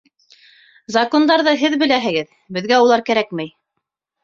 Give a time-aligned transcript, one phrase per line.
[0.95, 3.57] —Закондарҙы һеҙ беләһегеҙ, беҙгә улар кәрәкмәй.